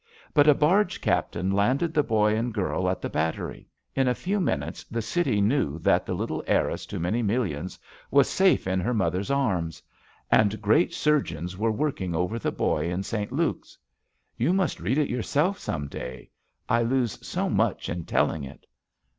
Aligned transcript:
But 0.33 0.47
a 0.47 0.55
barge 0.55 0.99
captain 0.99 1.51
landed 1.51 1.93
the 1.93 2.01
boy 2.01 2.35
and 2.35 2.51
girl 2.51 2.89
at 2.89 3.03
the 3.03 3.07
Battery. 3.21 3.67
In 3.93 4.07
a 4.07 4.15
few 4.15 4.39
minutes 4.39 4.83
the 4.85 4.99
city 5.03 5.41
knew 5.41 5.77
that 5.77 6.07
the 6.07 6.15
little 6.15 6.43
heiress 6.47 6.87
to 6.87 6.99
many 6.99 7.21
millions 7.21 7.77
was 8.09 8.27
safe 8.27 8.65
in 8.65 8.79
her 8.79 8.95
mother's 8.95 9.29
arms. 9.29 9.83
And 10.31 10.59
great 10.59 10.91
surgeons 10.91 11.55
were 11.55 11.71
working 11.71 12.15
over 12.15 12.39
the 12.39 12.51
boy 12.51 12.89
in 12.89 13.03
St. 13.03 13.31
Luke's. 13.31 13.77
You 14.37 14.53
must 14.53 14.79
read 14.79 14.97
it 14.97 15.07
your 15.07 15.21
self 15.21 15.59
some 15.59 15.87
day. 15.87 16.31
I 16.67 16.81
lose 16.81 17.23
so 17.23 17.47
much 17.47 17.87
in 17.87 18.05
telling 18.05 18.43
it." 18.43 18.65